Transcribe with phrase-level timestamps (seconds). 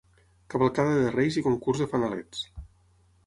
[0.53, 2.43] Cavalcada de Reis i concurs de fanalets.